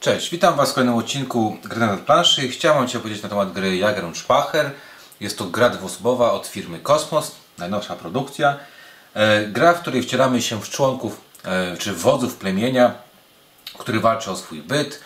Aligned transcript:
Cześć, 0.00 0.30
witam 0.30 0.56
Was 0.56 0.70
w 0.70 0.74
kolejnym 0.74 0.98
odcinku 0.98 1.56
Gry 1.64 1.80
na 1.80 1.96
planszy. 1.96 2.48
Chciałem 2.48 2.88
Cię 2.88 2.98
powiedzieć 2.98 3.22
na 3.22 3.28
temat 3.28 3.52
gry 3.52 3.76
Jager 3.76 4.04
Spacher. 4.16 4.70
Jest 5.20 5.38
to 5.38 5.44
gra 5.44 5.70
dwuosobowa 5.70 6.32
od 6.32 6.46
firmy 6.46 6.78
Kosmos, 6.78 7.36
najnowsza 7.58 7.96
produkcja. 7.96 8.56
E, 9.14 9.46
gra, 9.46 9.74
w 9.74 9.80
której 9.80 10.02
wcielamy 10.02 10.42
się 10.42 10.60
w 10.60 10.68
członków 10.68 11.20
e, 11.44 11.76
czy 11.76 11.92
wodzów 11.92 12.36
plemienia, 12.36 12.94
który 13.78 14.00
walczy 14.00 14.30
o 14.30 14.36
swój 14.36 14.62
byt, 14.62 15.00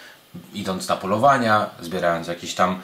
idąc 0.53 0.89
na 0.89 0.97
polowania, 0.97 1.71
zbierając 1.81 2.29
jakieś 2.29 2.55
tam 2.55 2.81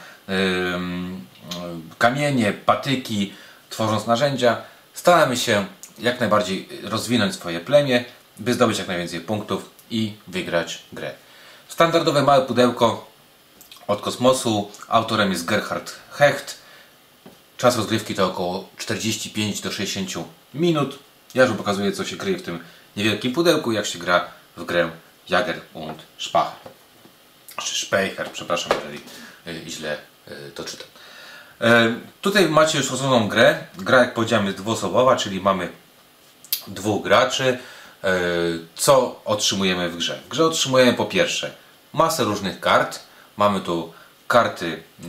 kamienie, 1.98 2.52
patyki, 2.52 3.32
tworząc 3.70 4.06
narzędzia. 4.06 4.56
Staramy 4.94 5.36
się 5.36 5.66
jak 5.98 6.20
najbardziej 6.20 6.68
rozwinąć 6.82 7.34
swoje 7.34 7.60
plemię, 7.60 8.04
by 8.38 8.54
zdobyć 8.54 8.78
jak 8.78 8.88
najwięcej 8.88 9.20
punktów 9.20 9.70
i 9.90 10.14
wygrać 10.28 10.82
grę. 10.92 11.29
Standardowe 11.70 12.22
małe 12.22 12.46
pudełko 12.46 13.06
od 13.86 14.00
kosmosu. 14.00 14.70
Autorem 14.88 15.32
jest 15.32 15.44
Gerhard 15.44 15.92
Hecht. 16.10 16.58
Czas 17.56 17.76
rozgrywki 17.76 18.14
to 18.14 18.26
około 18.26 18.68
45 18.78 19.60
do 19.60 19.72
60 19.72 20.28
minut. 20.54 20.98
Ja 21.34 21.44
już 21.44 21.56
pokazuję, 21.56 21.92
co 21.92 22.04
się 22.04 22.16
kryje 22.16 22.38
w 22.38 22.42
tym 22.42 22.64
niewielkim 22.96 23.32
pudełku, 23.32 23.72
jak 23.72 23.86
się 23.86 23.98
gra 23.98 24.24
w 24.56 24.64
grę 24.64 24.90
Jager 25.28 25.60
und 25.74 25.98
Spacher. 26.18 26.72
Czy 27.64 27.86
Speicher, 27.86 28.30
przepraszam, 28.30 28.72
jeżeli 28.84 29.00
y, 29.66 29.70
źle 29.70 29.98
y, 30.28 30.50
to 30.54 30.64
czytam. 30.64 30.88
E, 31.60 31.94
tutaj 32.20 32.48
macie 32.48 32.78
już 32.78 32.90
rozłożoną 32.90 33.28
grę. 33.28 33.64
Gra, 33.78 33.98
jak 33.98 34.14
powiedziałem, 34.14 34.46
jest 34.46 34.58
dwuosobowa, 34.58 35.16
czyli 35.16 35.40
mamy 35.40 35.68
dwóch 36.66 37.02
graczy. 37.02 37.58
E, 38.04 38.18
co 38.74 39.20
otrzymujemy 39.24 39.90
w 39.90 39.96
grze? 39.96 40.20
W 40.26 40.28
grze 40.28 40.44
otrzymujemy 40.44 40.94
po 40.94 41.04
pierwsze 41.04 41.59
masę 41.92 42.24
różnych 42.24 42.60
kart. 42.60 43.00
Mamy 43.36 43.60
tu 43.60 43.92
karty 44.28 44.82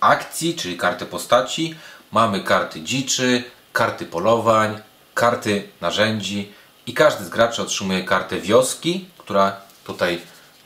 akcji, 0.00 0.54
czyli 0.54 0.76
karty 0.76 1.06
postaci. 1.06 1.74
Mamy 2.12 2.40
karty 2.40 2.80
dziczy, 2.80 3.44
karty 3.72 4.06
polowań, 4.06 4.80
karty 5.14 5.68
narzędzi 5.80 6.52
i 6.86 6.94
każdy 6.94 7.24
z 7.24 7.28
graczy 7.28 7.62
otrzymuje 7.62 8.04
kartę 8.04 8.40
wioski, 8.40 9.08
która 9.18 9.56
tutaj 9.84 10.20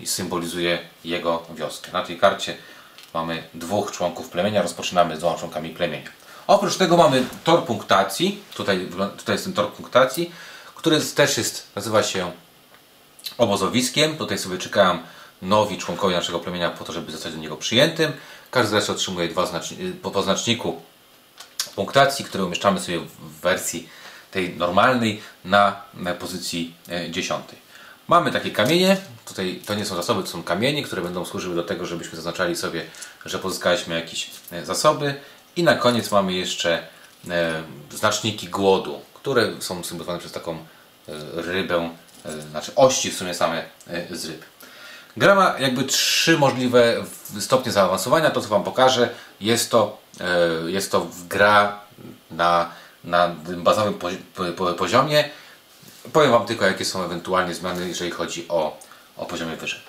symbolizuje 0.05 0.79
jego 1.05 1.43
wioskę. 1.55 1.93
Na 1.93 2.03
tej 2.03 2.19
karcie 2.19 2.57
mamy 3.15 3.43
dwóch 3.55 3.93
członków 3.93 4.29
plemienia, 4.29 4.63
rozpoczynamy 4.63 5.17
z 5.17 5.19
dwoma 5.19 5.39
członkami 5.39 5.71
plemienia. 5.71 6.11
Oprócz 6.47 6.77
tego 6.77 6.97
mamy 6.97 7.25
tor 7.45 7.65
punktacji, 7.65 8.43
tutaj, 8.55 8.89
tutaj 9.17 9.35
jest 9.35 9.45
ten 9.45 9.53
tor 9.53 9.73
punktacji, 9.73 10.33
który 10.75 11.01
też 11.01 11.39
jest, 11.39 11.67
nazywa 11.77 12.03
się 12.03 12.33
obozowiskiem. 13.39 14.17
Tutaj 14.17 14.39
sobie 14.39 14.59
czekają 14.59 14.99
nowi 15.43 15.79
członkowie 15.79 16.17
naszego 16.17 16.39
plemienia 16.39 16.71
po 16.71 16.85
to, 16.85 16.93
żeby 16.93 17.13
zostać 17.13 17.33
do 17.33 17.39
niego 17.39 17.57
przyjętym. 17.57 18.13
Każdy 18.51 18.71
z 18.71 18.73
nas 18.73 18.91
otrzymuje 18.91 19.29
dwa 19.29 19.47
znaczni 19.47 19.93
po, 20.03 20.23
znaczniku 20.23 20.81
punktacji, 21.77 22.25
które 22.25 22.45
umieszczamy 22.45 22.81
sobie 22.81 22.99
w 22.99 23.41
wersji 23.41 23.89
tej 24.31 24.57
normalnej 24.57 25.21
na, 25.45 25.83
na 25.95 26.15
pozycji 26.15 26.75
e, 26.89 27.11
dziesiątej. 27.11 27.59
Mamy 28.09 28.33
takie 28.33 28.51
kamienie, 28.51 28.97
tutaj 29.25 29.63
to 29.67 29.75
nie 29.75 29.85
są 29.85 29.97
zasoby, 29.97 30.23
to 30.23 30.29
są 30.29 30.43
kamienie, 30.43 30.83
które 30.83 31.03
będą 31.03 31.25
służyły 31.25 31.55
do 31.55 31.63
tego, 31.63 31.87
żebyśmy 31.87 32.17
zaznaczali 32.17 32.57
sobie, 32.57 32.85
że 33.25 33.39
pozyskaliśmy 33.39 33.95
jakieś 33.95 34.31
e, 34.53 34.67
zasoby. 34.67 35.15
I 35.57 35.63
na 35.63 35.75
koniec 35.75 36.11
mamy 36.11 36.33
jeszcze 36.33 36.87
e, 37.31 37.63
znaczniki 37.91 38.49
głodu, 38.49 39.01
które 39.15 39.49
są 39.61 39.85
symbolizowane 39.85 40.19
przez 40.19 40.33
taką 40.33 40.59
rybę, 41.35 41.91
znaczy 42.51 42.75
ości 42.77 43.11
w 43.11 43.17
sumie 43.17 43.35
same 43.35 43.65
e, 43.89 44.17
z 44.17 44.25
ryb. 44.25 44.45
Gra 45.17 45.35
ma 45.35 45.59
jakby 45.59 45.85
trzy 45.85 46.39
możliwe 46.39 47.05
stopnie 47.41 47.73
zaawansowania. 47.73 48.31
To 48.31 48.41
co 48.41 48.49
Wam 48.49 48.65
pokażę, 48.65 49.09
jest 49.41 49.71
to, 49.71 49.99
e, 50.21 50.71
jest 50.71 50.93
to 50.93 51.07
gra 51.29 51.81
na, 52.31 52.71
na 53.05 53.35
bazowym 53.57 53.95
poziomie. 54.79 55.31
Powiem 56.13 56.31
Wam 56.31 56.47
tylko, 56.47 56.67
jakie 56.67 56.85
są 56.85 57.05
ewentualnie 57.05 57.55
zmiany, 57.55 57.89
jeżeli 57.89 58.11
chodzi 58.11 58.49
o, 58.49 58.79
o 59.17 59.27
poziomie 59.27 59.57
wyżej. 59.57 59.81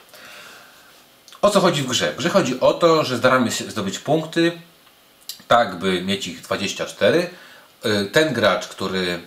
O 1.41 1.49
co 1.49 1.61
chodzi 1.61 1.81
w 1.81 1.87
grze? 1.87 2.13
W 2.13 2.15
grze 2.15 2.29
chodzi 2.29 2.59
o 2.59 2.73
to, 2.73 3.03
że 3.03 3.17
staramy 3.17 3.51
się 3.51 3.71
zdobyć 3.71 3.99
punkty, 3.99 4.51
tak 5.47 5.75
by 5.75 6.01
mieć 6.01 6.27
ich 6.27 6.41
24. 6.41 7.29
E, 7.83 8.05
ten 8.05 8.33
gracz, 8.33 8.67
który 8.67 9.19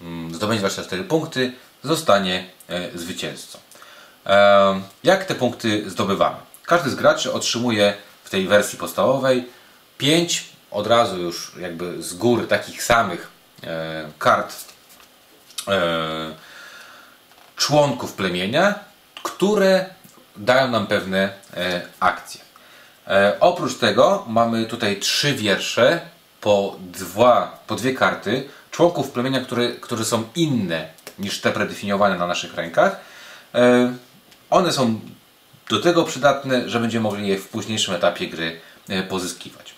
mm, 0.00 0.34
zdobędzie 0.34 0.60
24 0.60 1.04
punkty, 1.04 1.52
zostanie 1.82 2.50
e, 2.68 2.98
zwycięzcą. 2.98 3.58
Jak 5.04 5.24
te 5.24 5.34
punkty 5.34 5.90
zdobywamy? 5.90 6.36
Każdy 6.66 6.90
z 6.90 6.94
graczy 6.94 7.32
otrzymuje 7.32 7.94
w 8.24 8.30
tej 8.30 8.48
wersji 8.48 8.78
podstawowej 8.78 9.48
5 9.98 10.52
od 10.70 10.86
razu 10.86 11.18
już 11.18 11.52
jakby 11.60 12.02
z 12.02 12.14
góry 12.14 12.46
takich 12.46 12.82
samych 12.82 13.30
e, 13.64 14.08
kart 14.18 14.54
e, 15.68 16.34
członków 17.56 18.12
plemienia, 18.12 18.74
które 19.22 19.86
dają 20.36 20.70
nam 20.70 20.86
pewne 20.86 21.32
e, 21.56 21.82
akcje. 22.00 22.40
Oprócz 23.40 23.74
tego 23.78 24.24
mamy 24.28 24.66
tutaj 24.66 25.00
trzy 25.00 25.34
wiersze 25.34 26.00
po, 26.40 26.76
dwa, 26.80 27.62
po 27.66 27.74
dwie 27.74 27.94
karty 27.94 28.48
członków 28.70 29.10
plemienia, 29.10 29.40
które, 29.40 29.68
które 29.68 30.04
są 30.04 30.24
inne 30.34 30.88
niż 31.18 31.40
te 31.40 31.52
predefiniowane 31.52 32.18
na 32.18 32.26
naszych 32.26 32.54
rękach. 32.54 33.00
One 34.50 34.72
są 34.72 35.00
do 35.70 35.80
tego 35.80 36.04
przydatne, 36.04 36.68
że 36.68 36.80
będziemy 36.80 37.02
mogli 37.02 37.28
je 37.28 37.38
w 37.38 37.48
późniejszym 37.48 37.94
etapie 37.94 38.28
gry 38.28 38.60
e, 38.88 39.02
pozyskiwać. 39.02 39.74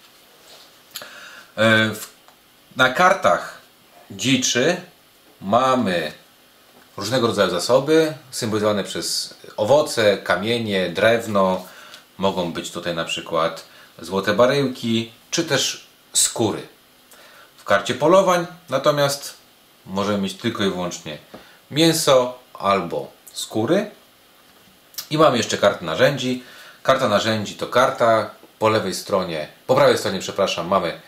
E, 1.59 1.91
na 2.77 2.91
kartach 2.91 3.59
dziczy 4.11 4.77
mamy 5.41 6.13
różnego 6.97 7.27
rodzaju 7.27 7.51
zasoby 7.51 8.15
symbolizowane 8.31 8.85
przez 8.85 9.35
owoce, 9.57 10.19
kamienie, 10.19 10.91
drewno. 10.91 11.67
Mogą 12.19 12.53
być 12.53 12.71
tutaj 12.71 12.95
na 12.95 13.05
przykład 13.05 13.65
złote 13.99 14.35
baryłki, 14.35 15.13
czy 15.31 15.45
też 15.45 15.87
skóry. 16.13 16.63
W 17.57 17.65
karcie 17.65 17.95
polowań 17.95 18.47
natomiast 18.69 19.35
możemy 19.87 20.19
mieć 20.19 20.35
tylko 20.35 20.65
i 20.65 20.71
wyłącznie 20.71 21.19
mięso 21.71 22.39
albo 22.55 23.11
skóry. 23.33 23.91
I 25.11 25.19
mamy 25.19 25.37
jeszcze 25.37 25.59
kartę 25.59 25.85
narzędzi. 25.85 26.43
Karta 26.83 27.09
narzędzi 27.09 27.55
to 27.55 27.67
karta. 27.67 28.31
Po 28.59 28.69
lewej 28.69 28.95
stronie, 28.95 29.49
po 29.67 29.75
prawej 29.75 29.99
stronie, 29.99 30.19
przepraszam, 30.19 30.69
mamy 30.69 31.01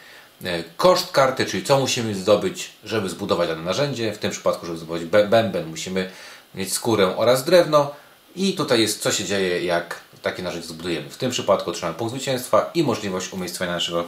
e, 0.45 0.65
koszt 0.77 1.13
karty, 1.13 1.47
czyli 1.47 1.65
co 1.65 1.79
musimy 1.79 2.15
zdobyć, 2.15 2.73
żeby 2.85 3.09
zbudować 3.09 3.49
dane 3.49 3.63
narzędzie. 3.63 4.13
W 4.13 4.19
tym 4.19 4.31
przypadku, 4.31 4.67
żeby 4.67 4.79
zbudować 4.79 5.29
bęben, 5.29 5.67
musimy 5.67 6.11
mieć 6.55 6.73
skórę 6.73 7.17
oraz 7.17 7.45
drewno. 7.45 7.95
I 8.37 8.55
tutaj 8.55 8.81
jest, 8.81 9.03
co 9.03 9.13
się 9.13 9.25
dzieje, 9.25 9.65
jak 9.65 10.01
takie 10.23 10.43
narzędzie 10.43 10.69
zbudujemy. 10.69 11.11
W 11.11 11.17
tym 11.17 11.31
przypadku 11.31 11.71
otrzymamy 11.71 11.95
punkt 11.99 12.15
zwycięstwa 12.15 12.71
i 12.75 12.83
możliwość 12.83 13.33
umiejscowienia 13.33 13.75
naszego, 13.75 14.05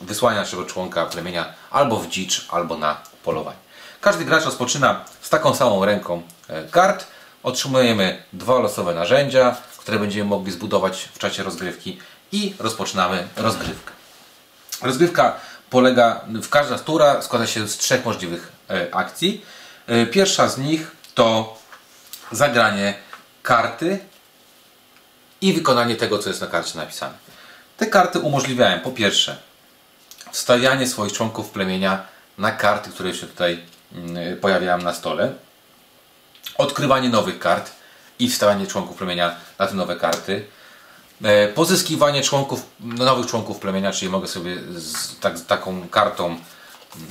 wysłania 0.00 0.40
naszego 0.40 0.64
członka 0.64 1.06
plemienia 1.06 1.54
albo 1.70 1.96
w 1.96 2.08
dzicz, 2.08 2.46
albo 2.48 2.78
na 2.78 3.00
polowanie. 3.24 3.65
Każdy 4.06 4.24
gracz 4.24 4.44
rozpoczyna 4.44 5.04
z 5.20 5.30
taką 5.30 5.54
samą 5.54 5.84
ręką 5.84 6.22
e, 6.48 6.64
kart 6.64 7.06
Otrzymujemy 7.42 8.22
dwa 8.32 8.58
losowe 8.58 8.94
narzędzia, 8.94 9.56
które 9.78 9.98
będziemy 9.98 10.30
mogli 10.30 10.52
zbudować 10.52 11.08
w 11.14 11.18
czasie 11.18 11.42
rozgrywki 11.42 11.98
i 12.32 12.54
rozpoczynamy 12.58 13.28
rozgrywkę. 13.36 13.92
Rozgrywka 14.82 15.36
polega, 15.70 16.20
w 16.28 16.48
każda 16.48 16.78
tura 16.78 17.22
składa 17.22 17.46
się 17.46 17.68
z 17.68 17.78
trzech 17.78 18.04
możliwych 18.04 18.52
e, 18.70 18.94
akcji. 18.94 19.44
E, 19.86 20.06
pierwsza 20.06 20.48
z 20.48 20.58
nich 20.58 20.90
to 21.14 21.58
zagranie 22.32 22.94
karty 23.42 23.98
i 25.40 25.52
wykonanie 25.52 25.96
tego, 25.96 26.18
co 26.18 26.28
jest 26.28 26.40
na 26.40 26.46
karcie 26.46 26.78
napisane. 26.78 27.14
Te 27.76 27.86
karty 27.86 28.18
umożliwiają 28.18 28.80
po 28.80 28.90
pierwsze 28.90 29.36
wstawianie 30.32 30.86
swoich 30.86 31.12
członków 31.12 31.50
plemienia 31.50 32.06
na 32.38 32.52
karty, 32.52 32.90
które 32.90 33.14
się 33.14 33.26
tutaj 33.26 33.75
pojawiają 34.40 34.78
na 34.78 34.94
stole 34.94 35.32
odkrywanie 36.58 37.08
nowych 37.08 37.38
kart 37.38 37.70
i 38.18 38.28
wstawianie 38.28 38.66
członków 38.66 38.96
plemienia 38.96 39.36
na 39.58 39.66
te 39.66 39.74
nowe 39.74 39.96
karty. 39.96 40.46
E, 41.24 41.48
pozyskiwanie 41.48 42.22
członków, 42.22 42.66
nowych 42.80 43.26
członków 43.26 43.58
plemienia, 43.58 43.92
czyli 43.92 44.10
mogę 44.10 44.28
sobie 44.28 44.56
z, 44.76 45.18
tak, 45.18 45.40
taką 45.40 45.88
kartą 45.88 46.36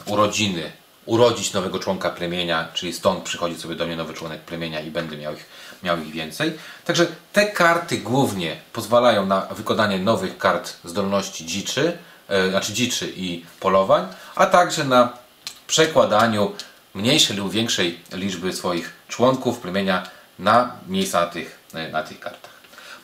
urodziny 0.06 0.72
urodzić 1.06 1.54
nowego 1.54 1.80
członka 1.80 2.10
plemienia, 2.10 2.68
czyli 2.74 2.94
stąd 2.94 3.24
przychodzi 3.24 3.58
sobie 3.58 3.76
do 3.76 3.86
mnie 3.86 3.96
nowy 3.96 4.14
członek 4.14 4.42
plemienia 4.42 4.82
i 4.82 4.92
będę 4.92 5.18
miał 5.18 5.34
ich, 5.34 5.46
miał 5.84 6.00
ich 6.00 6.12
więcej. 6.12 6.58
Także 6.86 7.08
te 7.34 7.46
karty 7.46 7.98
głównie 7.98 8.58
pozwalają 8.74 9.26
na 9.26 9.42
wykonanie 9.42 10.00
nowych 10.00 10.38
kart 10.38 10.74
zdolności 10.84 11.46
dziczy, 11.46 11.98
e, 12.28 12.50
znaczy 12.50 12.74
dziczy 12.74 13.14
i 13.16 13.46
polowań, 13.60 14.08
a 14.36 14.46
także 14.46 14.84
na 14.84 15.25
przekładaniu 15.68 16.52
mniejszej 16.94 17.38
lub 17.38 17.52
większej 17.52 18.00
liczby 18.12 18.54
swoich 18.54 18.94
członków 19.08 19.60
plemienia 19.60 20.08
na 20.40 20.72
miejsca 20.88 21.22
na 21.22 21.28
tych, 21.28 21.60
na 21.92 22.04
tych 22.04 22.20
kartach. 22.20 22.52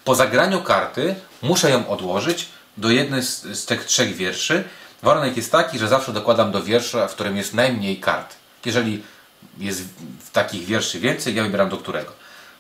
Po 0.06 0.16
zagraniu 0.16 0.62
karty 0.62 1.16
muszę 1.42 1.70
ją 1.70 1.90
odłożyć 1.90 2.48
do 2.78 2.90
jednej 2.90 3.24
z, 3.24 3.42
z 3.44 3.66
tych 3.66 3.86
trzech 3.86 4.16
wierszy. 4.16 4.64
Warunek 5.04 5.38
jest 5.38 5.52
taki, 5.52 5.80
że 5.80 5.88
zawsze 5.88 6.14
dokładam 6.14 6.52
do 6.52 6.64
wiersza, 6.64 7.08
w 7.08 7.14
którym 7.14 7.38
jest 7.38 7.54
najmniej 7.54 8.00
kart. 8.00 8.36
Jeżeli 8.66 9.04
jest 9.58 9.82
w 10.20 10.32
takich 10.32 10.66
wierszy 10.66 11.00
więcej, 11.00 11.36
ja 11.36 11.44
wybieram 11.44 11.70
do 11.70 11.78
którego. 11.78 12.12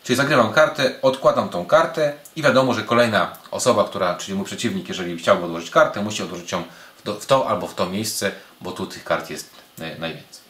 Czyli 0.04 0.18
zagrywam 0.18 0.54
kartę, 0.54 1.02
odkładam 1.02 1.50
tą 1.50 1.66
kartę 1.66 2.14
i 2.36 2.42
wiadomo, 2.42 2.74
że 2.74 2.84
kolejna 2.84 3.38
osoba, 3.52 3.84
która, 3.84 4.16
czyli 4.16 4.38
mój 4.38 4.46
przeciwnik, 4.46 4.90
jeżeli 4.90 5.18
chciałby 5.18 5.46
odłożyć 5.46 5.70
kartę, 5.70 6.02
musi 6.02 6.24
odłożyć 6.24 6.52
ją 6.52 6.64
w 6.98 7.02
to, 7.02 7.14
w 7.14 7.26
to 7.26 7.50
albo 7.50 7.68
w 7.68 7.76
to 7.76 7.90
miejsce, 7.90 8.32
bo 8.62 8.72
tu 8.72 8.88
tych 8.88 9.04
kart 9.04 9.30
jest 9.30 9.50
najwięcej. 9.82 10.42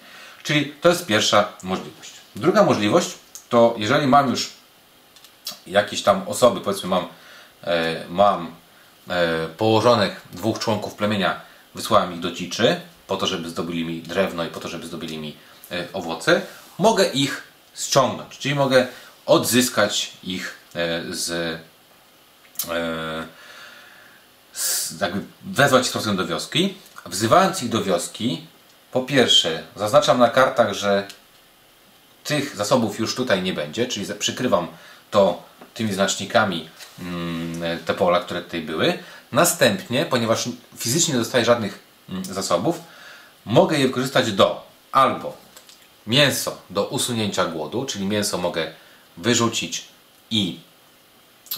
Czyli 0.44 0.74
to 0.82 0.90
jest 0.90 1.06
pierwsza 1.06 1.54
możliwość. 1.64 2.12
Druga 2.36 2.64
możliwość 2.64 3.10
to 3.52 3.76
jeżeli 3.78 4.08
mam 4.08 4.30
już 4.30 4.50
jakieś 5.68 6.04
tam 6.04 6.28
osoby, 6.28 6.62
powiedzmy 6.62 6.90
mam, 6.90 7.08
e, 7.64 8.06
mam 8.10 8.56
e, 9.10 9.48
położonych 9.48 10.22
dwóch 10.32 10.60
członków 10.60 10.96
plemienia, 10.96 11.42
wysłałem 11.76 12.14
ich 12.14 12.20
do 12.20 12.32
dziczy, 12.32 12.82
po 13.08 13.18
to, 13.18 13.28
żeby 13.28 13.50
zdobyli 13.50 13.86
mi 13.86 14.02
drewno 14.02 14.46
i 14.46 14.48
po 14.48 14.60
to, 14.60 14.68
żeby 14.68 14.88
zdobyli 14.88 15.18
mi 15.18 15.36
e, 15.72 15.88
owoce, 15.94 16.42
mogę 16.78 17.06
ich 17.06 17.44
ściągnąć, 17.76 18.38
czyli 18.38 18.56
mogę 18.56 18.88
odzyskać 19.26 20.12
ich 20.24 20.56
e, 20.76 21.04
z, 21.10 21.32
e, 22.70 23.28
z 24.54 25.02
jakby 25.02 25.22
wezwać 25.44 25.88
ich 25.88 26.16
do 26.16 26.28
wioski. 26.28 26.78
Wzywając 27.06 27.64
ich 27.64 27.70
do 27.70 27.84
wioski, 27.84 28.48
po 28.92 29.02
pierwsze 29.02 29.64
zaznaczam 29.76 30.20
na 30.20 30.30
kartach, 30.30 30.74
że 30.74 31.08
tych 32.24 32.56
zasobów 32.56 33.00
już 33.00 33.16
tutaj 33.16 33.44
nie 33.44 33.54
będzie, 33.54 33.86
czyli 33.88 34.06
przykrywam 34.20 34.68
to 35.12 35.44
tymi 35.74 35.94
znacznikami 35.94 36.70
mm, 37.00 37.80
te 37.86 37.94
pola, 37.94 38.20
które 38.20 38.42
tutaj 38.42 38.62
były. 38.62 39.00
Następnie, 39.32 40.06
ponieważ 40.06 40.50
fizycznie 40.78 41.14
nie 41.14 41.20
dostaję 41.20 41.46
żadnych 41.46 41.80
mm, 42.10 42.26
zasobów, 42.26 42.80
mogę 43.46 43.80
je 43.80 43.88
wykorzystać 43.88 44.32
do 44.32 44.68
albo 44.92 45.38
mięso 46.08 46.58
do 46.70 46.88
usunięcia 46.88 47.46
głodu, 47.46 47.86
czyli 47.86 48.06
mięso 48.06 48.38
mogę 48.38 48.72
wyrzucić 49.18 49.86
i 50.32 50.60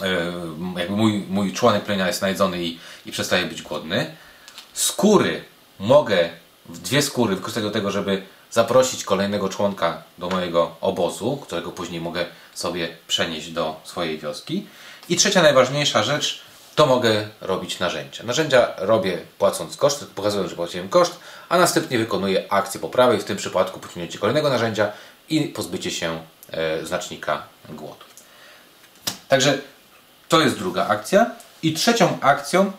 e, 0.01 0.31
jakby 0.79 0.95
mój, 0.95 1.25
mój 1.29 1.53
członek 1.53 1.83
plemienia 1.83 2.07
jest 2.07 2.21
najedzony 2.21 2.63
i, 2.63 2.79
i 3.05 3.11
przestaje 3.11 3.45
być 3.45 3.61
głodny. 3.61 4.15
Skóry 4.73 5.43
mogę, 5.79 6.29
dwie 6.69 7.01
skóry 7.01 7.35
wykorzystać 7.35 7.63
do 7.63 7.71
tego, 7.71 7.91
żeby 7.91 8.23
zaprosić 8.51 9.03
kolejnego 9.03 9.49
członka 9.49 10.03
do 10.17 10.29
mojego 10.29 10.75
obozu, 10.81 11.37
którego 11.37 11.71
później 11.71 12.01
mogę 12.01 12.25
sobie 12.53 12.97
przenieść 13.07 13.51
do 13.51 13.81
swojej 13.83 14.19
wioski. 14.19 14.67
I 15.09 15.15
trzecia 15.15 15.41
najważniejsza 15.41 16.03
rzecz, 16.03 16.41
to 16.75 16.85
mogę 16.85 17.27
robić 17.41 17.79
narzędzia. 17.79 18.23
Narzędzia 18.23 18.73
robię 18.77 19.21
płacąc 19.37 19.77
koszt, 19.77 20.05
pokazując, 20.15 20.49
że 20.49 20.55
płaciłem 20.55 20.89
koszt, 20.89 21.19
a 21.49 21.57
następnie 21.57 21.97
wykonuję 21.97 22.53
akcję 22.53 22.79
poprawy, 22.79 23.17
w 23.17 23.23
tym 23.23 23.37
przypadku 23.37 23.79
pociągnięcie 23.79 24.19
kolejnego 24.19 24.49
narzędzia 24.49 24.91
i 25.29 25.41
pozbycie 25.41 25.91
się 25.91 26.21
e, 26.51 26.85
znacznika 26.85 27.43
głodu. 27.69 28.05
Także 29.27 29.57
to 30.29 30.41
jest 30.41 30.57
druga 30.57 30.87
akcja. 30.87 31.31
I 31.63 31.73
trzecią 31.73 32.17
akcją 32.21 32.71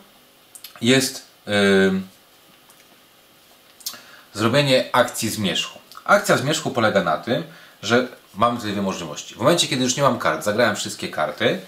jest 0.81 1.25
ym, 1.47 2.07
zrobienie 4.35 4.89
akcji 4.91 5.29
zmierzchu. 5.29 5.79
Akcja 6.05 6.37
zmierzchu 6.37 6.71
polega 6.71 7.03
na 7.03 7.17
tym, 7.17 7.43
że 7.83 8.07
mamy 8.35 8.57
tutaj 8.57 8.71
dwie 8.71 8.81
możliwości. 8.81 9.35
W 9.35 9.37
momencie, 9.37 9.67
kiedy 9.67 9.83
już 9.83 9.97
nie 9.97 10.03
mam 10.03 10.19
kart, 10.19 10.43
zagrałem 10.43 10.75
wszystkie 10.75 11.07
karty, 11.07 11.59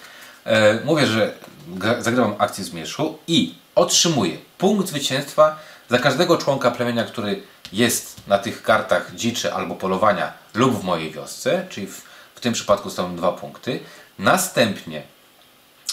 e, 0.45 0.79
mówię, 0.85 1.07
że 1.07 1.33
gra- 1.67 2.01
zagrywam 2.01 2.35
akcję 2.37 2.63
zmierzchu 2.63 3.17
i 3.27 3.55
otrzymuję 3.75 4.37
punkt 4.57 4.87
zwycięstwa 4.87 5.59
za 5.89 5.99
każdego 5.99 6.37
członka 6.37 6.71
plemienia, 6.71 7.03
który 7.03 7.43
jest 7.73 8.27
na 8.27 8.37
tych 8.37 8.63
kartach 8.63 9.15
dziczy 9.15 9.53
albo 9.53 9.75
polowania 9.75 10.33
lub 10.53 10.81
w 10.81 10.83
mojej 10.83 11.11
wiosce, 11.11 11.65
czyli 11.69 11.87
w, 11.87 12.01
w 12.35 12.39
tym 12.39 12.53
przypadku 12.53 12.89
są 12.89 13.15
dwa 13.15 13.31
punkty. 13.31 13.79
Następnie 14.19 15.03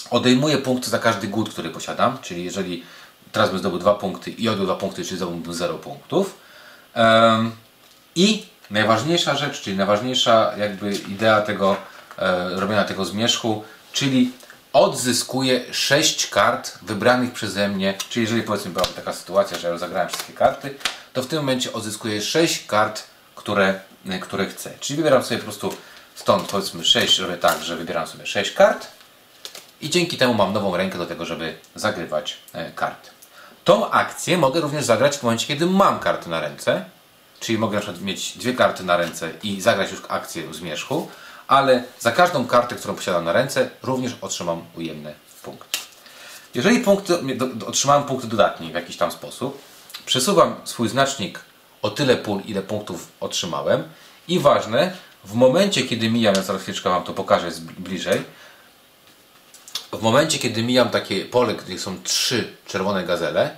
odejmuję 0.09 0.57
punkty 0.57 0.89
za 0.89 0.99
każdy 0.99 1.27
głód, 1.27 1.49
który 1.49 1.69
posiadam, 1.69 2.17
czyli 2.21 2.43
jeżeli 2.43 2.83
teraz 3.31 3.49
bym 3.49 3.59
zdobył 3.59 3.79
dwa 3.79 3.93
punkty 3.93 4.31
i 4.31 4.49
odjął 4.49 4.65
dwa 4.65 4.75
punkty, 4.75 5.05
czyli 5.05 5.17
zdobyłbym 5.17 5.53
0 5.53 5.73
punktów. 5.77 6.44
I 8.15 8.45
najważniejsza 8.71 9.35
rzecz, 9.35 9.61
czyli 9.61 9.77
najważniejsza 9.77 10.53
jakby 10.57 10.91
idea 10.95 11.41
tego 11.41 11.77
e, 12.17 12.49
robienia 12.49 12.83
tego 12.83 13.05
zmierzchu, 13.05 13.63
czyli 13.93 14.31
odzyskuję 14.73 15.61
6 15.71 16.27
kart 16.27 16.79
wybranych 16.81 17.33
przeze 17.33 17.67
mnie, 17.67 17.93
czyli 18.09 18.23
jeżeli 18.23 18.43
powiedzmy 18.43 18.71
była 18.71 18.85
taka 18.85 19.13
sytuacja, 19.13 19.57
że 19.57 19.67
ja 19.67 19.77
zagrałem 19.77 20.09
wszystkie 20.09 20.33
karty, 20.33 20.75
to 21.13 21.23
w 21.23 21.27
tym 21.27 21.39
momencie 21.39 21.73
odzyskuję 21.73 22.21
6 22.21 22.65
kart, 22.67 23.03
które, 23.35 23.79
e, 24.09 24.19
które 24.19 24.45
chcę. 24.45 24.71
Czyli 24.79 24.97
wybieram 24.97 25.23
sobie 25.23 25.37
po 25.37 25.43
prostu 25.43 25.73
stąd 26.15 26.49
powiedzmy 26.49 26.85
6, 26.85 27.19
robię 27.19 27.37
tak, 27.37 27.63
że 27.63 27.75
wybieram 27.75 28.07
sobie 28.07 28.25
6 28.25 28.51
kart, 28.51 28.87
i 29.81 29.89
dzięki 29.89 30.17
temu 30.17 30.33
mam 30.33 30.53
nową 30.53 30.77
rękę 30.77 30.97
do 30.97 31.05
tego, 31.05 31.25
żeby 31.25 31.55
zagrywać 31.75 32.37
e, 32.53 32.71
karty. 32.71 33.09
Tą 33.65 33.89
akcję 33.91 34.37
mogę 34.37 34.61
również 34.61 34.85
zagrać 34.85 35.17
w 35.17 35.23
momencie, 35.23 35.47
kiedy 35.47 35.65
mam 35.65 35.99
karty 35.99 36.29
na 36.29 36.39
ręce, 36.39 36.85
czyli 37.39 37.57
mogę 37.57 37.75
na 37.75 37.81
przykład 37.81 38.01
mieć 38.03 38.37
dwie 38.37 38.53
karty 38.53 38.83
na 38.83 38.97
ręce 38.97 39.31
i 39.43 39.61
zagrać 39.61 39.91
już 39.91 40.01
akcję 40.09 40.47
w 40.47 40.55
zmierzchu, 40.55 41.09
ale 41.47 41.83
za 41.99 42.11
każdą 42.11 42.47
kartę, 42.47 42.75
którą 42.75 42.95
posiadam 42.95 43.25
na 43.25 43.33
ręce, 43.33 43.69
również 43.83 44.17
otrzymam 44.21 44.61
ujemny 44.77 45.13
punkt. 45.43 45.77
Jeżeli 46.53 46.79
punkty, 46.79 47.13
otrzymałem 47.67 48.03
punkty 48.03 48.27
dodatnie 48.27 48.71
w 48.71 48.73
jakiś 48.73 48.97
tam 48.97 49.11
sposób, 49.11 49.61
przesuwam 50.05 50.55
swój 50.63 50.89
znacznik 50.89 51.39
o 51.81 51.89
tyle 51.89 52.15
pól, 52.17 52.41
ile 52.45 52.61
punktów 52.61 53.07
otrzymałem 53.19 53.83
i 54.27 54.39
ważne, 54.39 54.91
w 55.23 55.33
momencie, 55.33 55.83
kiedy 55.83 56.09
mijam, 56.09 56.35
ja 56.35 56.41
zaraz 56.43 56.61
chwileczkę 56.61 56.89
Wam 56.89 57.03
to 57.03 57.13
pokażę 57.13 57.51
z- 57.51 57.61
w 59.97 60.01
momencie, 60.01 60.39
kiedy 60.39 60.63
mijam 60.63 60.89
takie 60.89 61.25
pole, 61.25 61.53
gdzie 61.53 61.79
są 61.79 62.03
trzy 62.03 62.53
czerwone 62.67 63.03
gazele, 63.03 63.55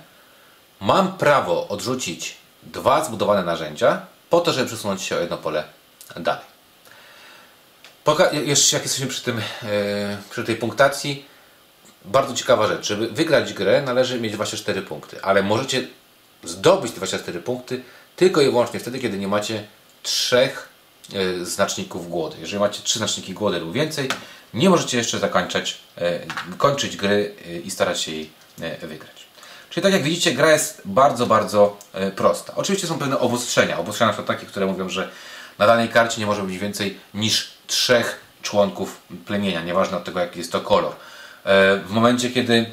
mam 0.80 1.18
prawo 1.18 1.68
odrzucić 1.68 2.36
dwa 2.62 3.04
zbudowane 3.04 3.42
narzędzia 3.42 4.06
po 4.30 4.40
to, 4.40 4.52
żeby 4.52 4.66
przesunąć 4.66 5.02
się 5.02 5.16
o 5.16 5.20
jedno 5.20 5.38
pole 5.38 5.64
dalej. 6.16 6.44
Poka- 8.04 8.32
jeszcze 8.32 8.76
jak 8.76 8.82
jesteśmy 8.82 9.06
przy, 9.06 9.22
tym, 9.22 9.38
e, 9.38 9.42
przy 10.30 10.44
tej 10.44 10.56
punktacji, 10.56 11.24
bardzo 12.04 12.34
ciekawa 12.34 12.66
rzecz. 12.66 12.86
Żeby 12.86 13.08
wygrać 13.08 13.52
grę 13.52 13.82
należy 13.82 14.20
mieć 14.20 14.32
24 14.32 14.82
punkty, 14.82 15.22
ale 15.22 15.42
możecie 15.42 15.86
zdobyć 16.44 16.92
te 16.92 16.96
24 16.96 17.40
punkty 17.40 17.82
tylko 18.16 18.40
i 18.40 18.44
wyłącznie 18.44 18.80
wtedy, 18.80 18.98
kiedy 18.98 19.18
nie 19.18 19.28
macie 19.28 19.66
trzech 20.02 20.67
znaczników 21.42 22.08
głodu. 22.10 22.36
Jeżeli 22.40 22.60
macie 22.60 22.82
trzy 22.82 22.98
znaczniki 22.98 23.32
głodu 23.32 23.58
lub 23.60 23.72
więcej, 23.72 24.08
nie 24.54 24.70
możecie 24.70 24.98
jeszcze 24.98 25.18
zakończać, 25.18 25.78
e, 25.98 26.20
kończyć 26.58 26.96
gry 26.96 27.34
e, 27.46 27.56
i 27.58 27.70
starać 27.70 28.00
się 28.00 28.12
jej 28.12 28.30
e, 28.60 28.86
wygrać. 28.86 29.26
Czyli 29.70 29.82
tak 29.82 29.92
jak 29.92 30.02
widzicie, 30.02 30.32
gra 30.32 30.52
jest 30.52 30.82
bardzo, 30.84 31.26
bardzo 31.26 31.76
e, 31.92 32.10
prosta. 32.10 32.52
Oczywiście 32.56 32.86
są 32.86 32.98
pewne 32.98 33.18
obostrzenia. 33.18 33.78
Obostrzenia 33.78 34.12
przykład 34.12 34.38
takie, 34.38 34.46
które 34.46 34.66
mówią, 34.66 34.88
że 34.88 35.08
na 35.58 35.66
danej 35.66 35.88
karcie 35.88 36.20
nie 36.20 36.26
może 36.26 36.42
być 36.42 36.58
więcej 36.58 36.98
niż 37.14 37.50
trzech 37.66 38.20
członków 38.42 39.00
plemienia, 39.26 39.62
nieważne 39.62 39.96
od 39.96 40.04
tego, 40.04 40.20
jaki 40.20 40.38
jest 40.38 40.52
to 40.52 40.60
kolor. 40.60 40.92
E, 41.44 41.76
W 41.76 41.90
momencie, 41.90 42.30
kiedy 42.30 42.72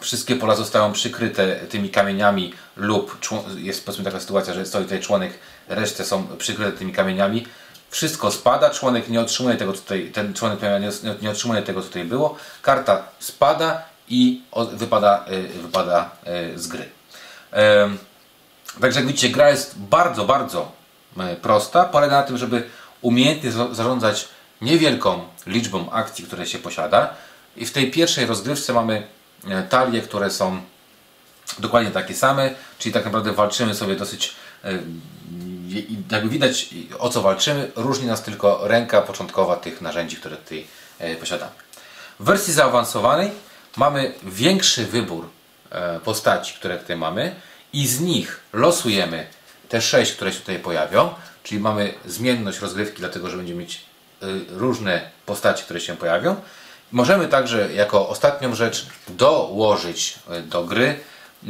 wszystkie 0.00 0.36
pola 0.36 0.54
zostają 0.54 0.92
przykryte 0.92 1.56
tymi 1.56 1.90
kamieniami 1.90 2.52
lub 2.76 3.18
jest 3.56 3.86
powiedzmy 3.86 4.04
taka 4.04 4.20
sytuacja, 4.20 4.54
że 4.54 4.66
stoi 4.66 4.82
tutaj 4.82 5.00
członek, 5.00 5.32
resztę 5.68 6.04
są 6.04 6.26
przykryte 6.38 6.72
tymi 6.72 6.92
kamieniami, 6.92 7.46
wszystko 7.90 8.30
spada, 8.30 8.70
członek 8.70 9.08
nie 9.08 9.20
otrzymuje 9.20 9.56
tego, 9.56 9.72
tutaj, 9.72 10.10
ten 10.14 10.34
członek 10.34 10.60
nie, 11.22 11.30
otrzymuje 11.30 11.62
tego, 11.62 11.80
co 11.80 11.86
tutaj 11.86 12.04
było, 12.04 12.36
karta 12.62 13.02
spada 13.18 13.82
i 14.08 14.42
wypada, 14.72 15.24
y, 15.32 15.62
wypada 15.62 16.10
y, 16.54 16.58
z 16.58 16.66
gry. 16.66 16.88
Także 18.80 19.00
jak 19.00 19.06
widzicie, 19.08 19.28
gra 19.28 19.50
jest 19.50 19.78
bardzo, 19.78 20.24
bardzo 20.24 20.72
e, 21.18 21.36
prosta. 21.36 21.84
Polega 21.84 22.16
na 22.16 22.22
tym, 22.22 22.38
żeby 22.38 22.62
umiejętnie 23.02 23.52
za- 23.52 23.74
zarządzać 23.74 24.28
niewielką 24.60 25.20
liczbą 25.46 25.90
akcji, 25.90 26.24
które 26.24 26.46
się 26.46 26.58
posiada. 26.58 27.14
I 27.56 27.66
w 27.66 27.72
tej 27.72 27.90
pierwszej 27.90 28.26
rozgrywce 28.26 28.72
mamy 28.72 29.06
talie, 29.68 30.02
które 30.02 30.30
są 30.30 30.60
dokładnie 31.58 31.90
takie 31.90 32.14
same, 32.14 32.50
czyli 32.78 32.92
tak 32.92 33.04
naprawdę 33.04 33.32
walczymy 33.32 33.74
sobie 33.74 33.96
dosyć, 33.96 34.34
e, 34.64 34.78
jakby 36.10 36.28
widać 36.28 36.68
o 36.98 37.08
co 37.08 37.22
walczymy, 37.22 37.70
różni 37.76 38.06
nas 38.06 38.22
tylko 38.22 38.68
ręka 38.68 39.02
początkowa 39.02 39.56
tych 39.56 39.80
narzędzi, 39.80 40.16
które 40.16 40.36
tutaj 40.36 40.66
e, 40.98 41.16
posiadamy. 41.16 41.52
W 42.20 42.24
wersji 42.24 42.52
zaawansowanej 42.52 43.30
mamy 43.76 44.14
większy 44.22 44.86
wybór 44.86 45.28
e, 45.70 46.00
postaci, 46.00 46.54
które 46.54 46.78
tutaj 46.78 46.96
mamy 46.96 47.34
i 47.72 47.86
z 47.86 48.00
nich 48.00 48.40
losujemy 48.52 49.26
te 49.68 49.82
sześć, 49.82 50.12
które 50.12 50.32
się 50.32 50.40
tutaj 50.40 50.58
pojawią, 50.58 51.14
czyli 51.42 51.60
mamy 51.60 51.94
zmienność 52.06 52.58
rozgrywki, 52.58 52.98
dlatego 52.98 53.30
że 53.30 53.36
będziemy 53.36 53.60
mieć 53.60 53.80
różne 54.48 55.10
postacie, 55.26 55.64
które 55.64 55.80
się 55.80 55.96
pojawią 55.96 56.36
Możemy 56.92 57.28
także 57.28 57.72
jako 57.72 58.08
ostatnią 58.08 58.54
rzecz 58.54 58.86
dołożyć 59.08 60.18
e, 60.30 60.42
do 60.42 60.64
gry 60.64 61.00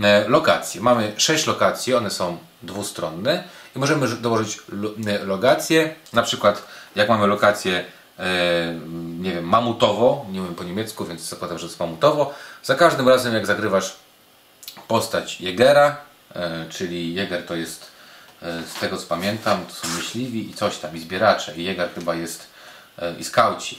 e, 0.02 0.28
lokacje. 0.28 0.80
Mamy 0.80 1.12
6 1.16 1.46
lokacji, 1.46 1.94
one 1.94 2.10
są 2.10 2.38
dwustronne 2.62 3.44
i 3.76 3.78
możemy 3.78 4.08
dołożyć 4.08 4.58
e, 5.06 5.24
lokacje, 5.24 5.94
na 6.12 6.22
przykład 6.22 6.62
jak 6.96 7.08
mamy 7.08 7.26
lokację 7.26 7.84
nie 9.20 9.32
wiem, 9.32 9.44
mamutowo, 9.44 10.26
nie 10.32 10.40
wiem 10.40 10.54
po 10.54 10.64
niemiecku, 10.64 11.04
więc 11.04 11.20
zakładam, 11.20 11.58
że 11.58 11.66
jest 11.66 11.80
mamutowo. 11.80 12.34
Za 12.62 12.74
każdym 12.74 13.08
razem 13.08 13.34
jak 13.34 13.46
zagrywasz 13.46 13.96
postać 14.88 15.40
Jegera, 15.40 15.96
czyli 16.70 17.14
Jäger 17.14 17.46
to 17.46 17.54
jest 17.54 17.86
z 18.42 18.80
tego 18.80 18.96
co 18.96 19.06
pamiętam, 19.06 19.66
to 19.66 19.72
są 19.72 19.88
myśliwi 19.88 20.50
i 20.50 20.54
coś 20.54 20.78
tam, 20.78 20.96
i 20.96 21.00
zbieracze. 21.00 21.56
I 21.56 21.64
Jäger 21.64 21.88
chyba 21.94 22.14
jest 22.14 22.46
i 23.18 23.24
skauci. 23.24 23.78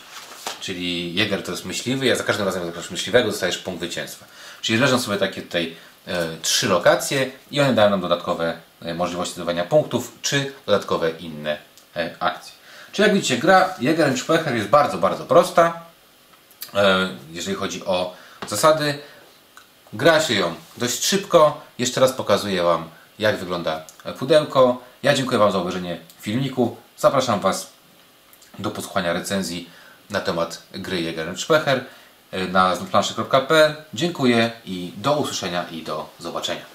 Czyli 0.62 1.16
Jäger 1.16 1.44
to 1.44 1.52
jest 1.52 1.66
myśliwy, 1.66 2.12
a 2.12 2.16
za 2.16 2.24
każdym 2.24 2.46
razem 2.46 2.66
jak 2.66 2.92
myśliwego 2.92 3.30
dostajesz 3.30 3.58
punkt 3.58 3.80
zwycięstwa. 3.80 4.26
Czyli 4.62 4.80
leżą 4.80 5.00
sobie 5.00 5.18
takie 5.18 5.42
tutaj 5.42 5.76
e, 6.08 6.28
trzy 6.42 6.68
lokacje 6.68 7.32
i 7.52 7.62
one 7.62 7.74
dają 7.74 7.90
nam 7.90 8.02
dodatkowe 8.02 8.58
e, 8.82 8.94
możliwości 8.94 9.34
zdobywania 9.34 9.64
punktów, 9.64 10.18
czy 10.22 10.54
dodatkowe 10.66 11.10
inne 11.10 11.58
e, 11.96 12.16
akcje. 12.20 12.54
Czyli 12.92 13.08
jak 13.08 13.16
widzicie, 13.16 13.38
gra 13.38 13.76
Jäger 13.80 14.18
Specher 14.18 14.56
jest 14.56 14.68
bardzo, 14.68 14.98
bardzo 14.98 15.26
prosta, 15.26 15.82
jeżeli 17.32 17.58
chodzi 17.58 17.86
o 17.86 18.14
zasady. 18.48 19.00
Gra 19.94 20.22
się 20.22 20.34
ją 20.34 20.56
dość 20.78 21.06
szybko. 21.06 21.62
Jeszcze 21.80 22.02
raz 22.02 22.12
pokazuję 22.12 22.64
Wam, 22.64 22.90
jak 23.20 23.38
wygląda 23.38 23.86
pudełko. 24.20 24.82
Ja 25.04 25.14
dziękuję 25.14 25.40
Wam 25.40 25.52
za 25.52 25.58
obejrzenie 25.58 26.00
filmiku. 26.22 26.78
Zapraszam 26.98 27.40
Was 27.40 27.72
do 28.60 28.72
posłuchania 28.72 29.14
recenzji 29.14 29.70
na 30.12 30.20
temat 30.20 30.64
gry 30.72 31.02
Jäger 31.02 31.38
Specher 31.38 31.86
na 32.52 32.76
planszy.pl. 32.92 33.76
Dziękuję 33.94 34.52
i 34.66 34.94
do 34.98 35.14
usłyszenia 35.14 35.66
i 35.72 35.84
do 35.84 36.10
zobaczenia. 36.20 36.71